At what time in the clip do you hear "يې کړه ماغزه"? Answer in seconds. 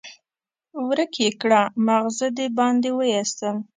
1.23-2.27